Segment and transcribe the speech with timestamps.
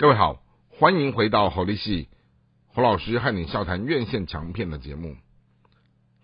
[0.00, 2.08] 各位好，欢迎回到侯立系
[2.72, 5.16] 侯老师和你笑谈院线强片的节目。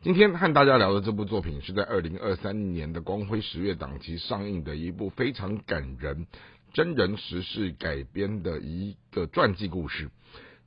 [0.00, 6.28] 今天和大家聊的这部作品是在二零二三年的光辉十月档期上映的一部非常感人、
[6.72, 10.08] 真人实事改编的一个传记故事。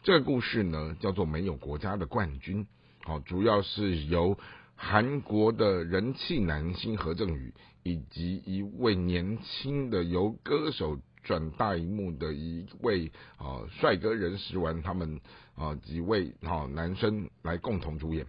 [0.03, 2.65] 这个故事呢叫做《没有国家的冠军》，
[3.05, 4.37] 好，主要是由
[4.75, 7.53] 韩国的人气男星何正宇
[7.83, 10.99] 以及一位年轻的由歌手。
[11.27, 15.19] 转大荧幕的一位啊帅哥任时完他们
[15.55, 18.25] 啊几位哈男生来共同主演。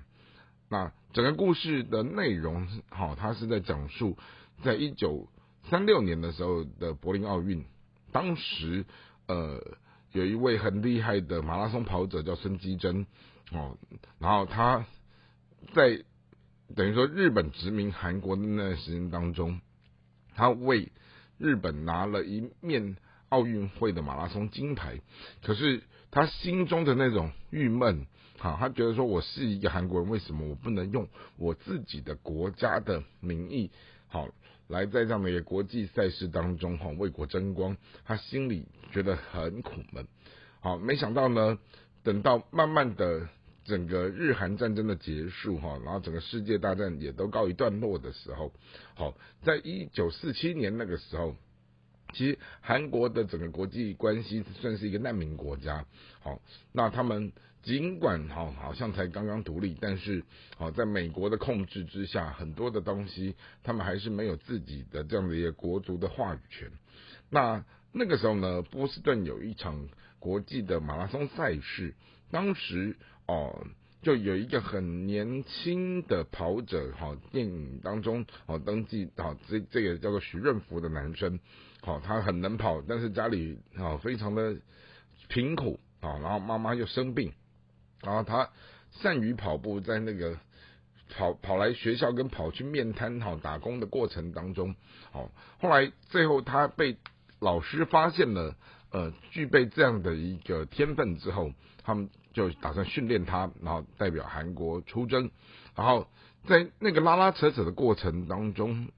[0.69, 4.19] 那整个故事的内容好，他是在讲述
[4.65, 5.29] 在一九
[5.71, 7.65] 三六年的时候的柏林奥运，
[8.11, 8.85] 当时
[9.29, 9.63] 呃
[10.13, 13.07] 有一位很厉害的马拉松跑者叫孙基珍
[13.53, 13.79] 哦，
[14.19, 14.85] 然后他
[15.73, 16.03] 在
[16.75, 19.61] 等于说日本殖民韩国的那段时间当中，
[20.35, 20.91] 他为
[21.39, 22.97] 日本拿了一面
[23.29, 25.01] 奥运会的马拉松金牌，
[25.43, 28.07] 可是他心中的那种郁闷，
[28.39, 33.71] 哈，他觉得说我是一个韩国人，为什么我不能用我自己的国家的名义，
[34.09, 34.29] 好，
[34.67, 37.77] 来在这样的一个国际赛事当中，哈，为国争光？
[38.05, 40.07] 他心里觉得很苦闷，
[40.61, 41.59] 好，没想到呢，
[42.03, 43.29] 等到慢慢的。
[43.69, 48.51] 整个日韩战争的结束哈，然后整个世界大战也都告一段落的时候，
[48.95, 51.37] 好，在一九四七年那个时候，
[52.15, 55.85] 其实韩国的整个国际关系算是一个难民国家，
[56.21, 56.41] 好，
[56.73, 57.31] 那他们
[57.63, 60.25] 尽管哈好像才刚刚独立，但是
[60.57, 66.71] 好在美国的控制之下，很多的东西他们还是没有自己的这样的一个国族的话语权。
[67.29, 71.95] 那那个时候呢，波士顿有一场国际的马拉松赛事，
[72.31, 72.97] 当时。
[73.31, 73.67] 哦，
[74.01, 81.39] 就有一个很年轻的跑者，哈，电影当中哦登记，好，这这个叫做徐润福的男生，
[81.83, 84.57] 好，他很能跑，但是家里啊非常的
[85.29, 87.35] 贫苦啊，然后妈妈又生病，
[88.01, 88.49] 然后他
[88.93, 90.39] 善于跑步，在那个
[91.11, 94.75] 跑跑来学校跟跑去面摊好打工的过程当中，
[95.11, 95.31] 好，
[95.61, 96.97] 后来最后他被
[97.41, 98.57] 老师发现了，
[98.91, 102.09] 呃，具备这样的一个天分之后，他们。
[102.35, 105.29] 就打算训练他，然后代表韩国出征。
[105.75, 106.07] 然后
[106.47, 108.89] 在那个拉拉扯扯的过程当中，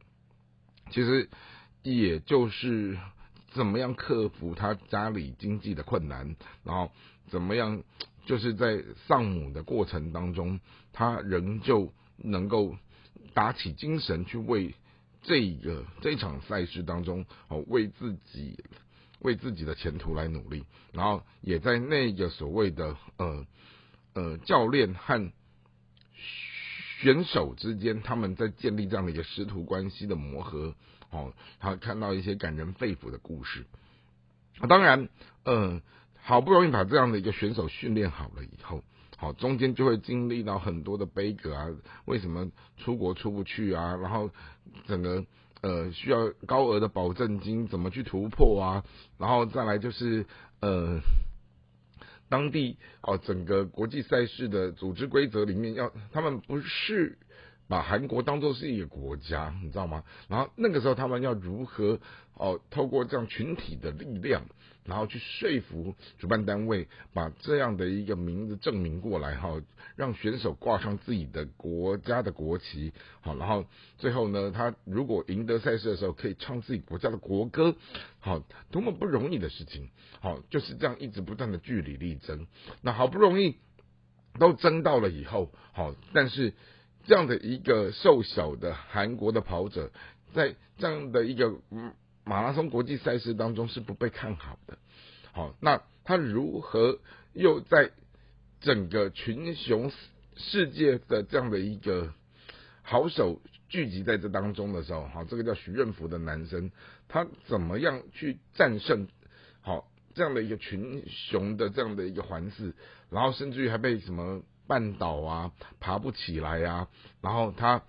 [0.90, 1.30] 其实
[1.82, 2.98] 也就是
[3.52, 6.90] 怎么样克服他家里经济的困难，然后
[7.30, 7.82] 怎么样
[8.26, 10.60] 就是在丧母的过程当中，
[10.92, 12.76] 他仍旧能够
[13.32, 14.74] 打起精神去为
[15.22, 18.62] 这个这场赛事当中哦为自己。
[19.20, 23.46] 为自己的前途来努力，然后也在那个所谓的呃
[24.14, 25.30] 呃教练和
[27.00, 30.74] 选手之间，他们在建立这样的一个师徒关系的磨合，
[31.10, 33.66] 哦，他看到一些感人肺腑的故事。
[34.68, 35.08] 当然，
[35.44, 35.80] 呃，
[36.20, 38.82] 好不容易把这样的一个选手训练好了以后，
[39.16, 41.68] 好中间就会经历到很多的悲歌啊，
[42.06, 43.96] 为什么出国出不去啊？
[43.96, 44.30] 然后
[44.86, 45.24] 整个。
[45.62, 48.84] 呃，需要高额的保证金，怎么去突破啊？
[49.18, 50.24] 然后再来就是
[50.60, 51.00] 呃，
[52.28, 57.18] 当地哦，整个国际赛事的组织规则里面，要他们不是
[57.70, 60.02] 把韩国当做是一个国家，你知道吗？
[60.28, 62.00] 然后那个时候他们要如何
[62.34, 64.42] 哦，透过这样群体的力量？
[64.82, 69.60] 然后去说服主办单位，把这样的一个名字证明过来哈，
[69.94, 73.66] 让选手挂上自己的国家的国旗，好，然后
[73.98, 77.76] 最后呢，他如果赢得赛事的时候，可以唱自己国家的国歌，
[78.18, 78.42] 好，
[78.72, 82.46] 多么不容易的事情，好，就是这样一直不断的据理力争，
[82.80, 83.58] 那好不容易
[84.40, 86.54] 都争到了以后，好，但是
[87.04, 89.90] 这样的一个瘦小的韩国的跑者，
[90.34, 91.54] 在这样的一个。
[92.22, 94.78] 马拉松国际赛事当中是不被看好的，
[95.32, 97.00] 好，那他如何
[97.32, 97.90] 又在
[98.60, 99.90] 整个群雄
[100.36, 102.12] 世界的这样的一个
[102.82, 106.70] 好手聚集在这当中的时候，好，这个叫徐润福的男生，
[107.08, 109.08] 他怎么样去战胜
[109.60, 112.74] 好这样的一个群雄的这样的一个环视，
[113.08, 116.86] 然后甚至于还被什么绊倒啊，爬不起来啊，
[117.20, 117.82] 然后他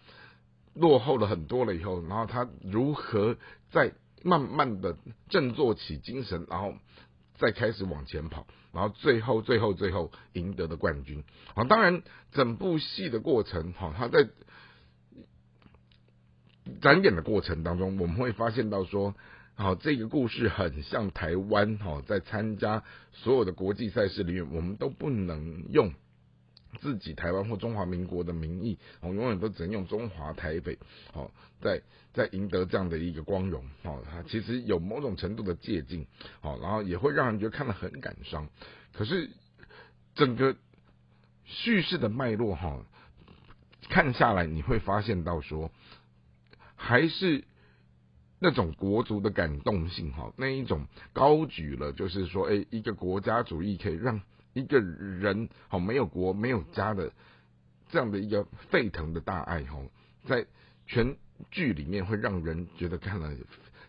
[0.74, 3.38] 落后了很多了以后，然后他如何
[3.70, 3.94] 在
[4.24, 4.98] 慢慢的
[5.30, 6.74] 振作起精神，然后
[7.38, 11.24] 再开始往前跑，然后最后最后最后赢得的冠军。
[11.54, 12.02] 好，当然
[12.32, 14.28] 整部戏的过程，哈，他在
[16.82, 19.14] 展演的过程当中，我们会发现到说，
[19.56, 25.92] 好，这个故事很像台湾，哈，在参加所有的国际赛事里面，我们都不能用
[26.80, 30.78] 自己台湾或中华民国的名义，哦，永远都只能用中华台北，
[31.14, 31.30] 哦，
[31.60, 31.82] 在
[32.14, 36.06] 在赢得这样的一个光荣，哦，它其实有某种程度的借鉴，
[36.42, 38.48] 哦，然后也会让人觉得看了很感伤。
[38.94, 39.30] 可是
[40.16, 40.56] 整个
[41.44, 42.86] 叙事的脉络，哈，
[43.90, 45.72] 看下来你会发现到说，
[46.76, 47.44] 还是
[48.40, 54.22] 那种国族的感动性，哈，那一种高举了，就是说，哎，一个国家主义可以让。
[54.54, 57.12] 一个人好没有国没有家的
[57.90, 59.80] 这样的一个沸腾的大爱哈，
[60.28, 60.46] 在
[60.88, 61.16] 全
[61.50, 63.34] 剧里面会让人觉得看了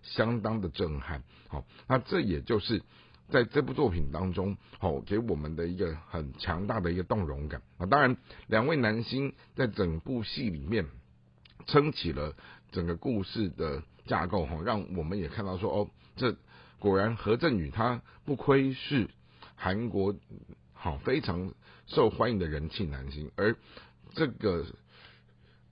[0.03, 1.23] 相当的震撼。
[1.49, 2.82] 好，那这也就是
[3.29, 7.87] 在这部作品当中好给我们的一个很强大的一个动容感啊。
[7.87, 8.17] 当然，
[8.47, 10.87] 两位男星在整部戏里面
[11.67, 12.35] 撑起了
[12.70, 16.37] 整个故事的架构哈，让我们也看到说哦，这
[16.79, 19.08] 果然何振宇他不亏是。
[19.54, 20.14] 韩国
[20.72, 21.52] 好非常
[21.87, 23.54] 受欢迎的人气男星，而
[24.14, 24.66] 这个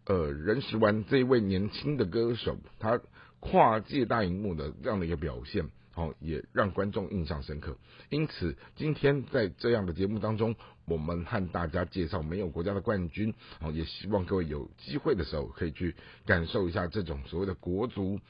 [0.06, 3.00] 呃任时完这一位年轻的歌手，他
[3.40, 7.76] 跨界大荧幕的这样的一个表现，好也让观众印象深刻。
[8.10, 10.54] 因此，今天在这样的节目当中，
[10.84, 18.20] 我们和大家介绍没有国家的冠军，好也希望各位有机会的时候可以去感受一下这种所谓的国足，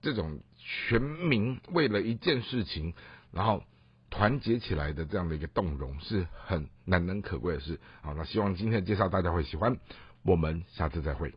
[0.00, 2.94] 这种全民为了一件事情，
[3.32, 3.62] 然后。
[4.10, 7.78] 团结起来的这样的一个动容是很难能可贵的事。
[8.02, 9.76] 好，那希望今天的介绍大家会喜欢，
[10.22, 11.34] 我们下次再会。